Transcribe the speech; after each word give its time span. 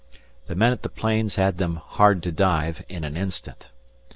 The 0.47 0.55
men 0.55 0.71
at 0.71 0.81
the 0.81 0.89
planes 0.89 1.35
had 1.35 1.59
them 1.59 1.75
"hard 1.75 2.23
to 2.23 2.31
dive" 2.31 2.83
in 2.89 3.03
an 3.03 3.15
instant. 3.15 3.69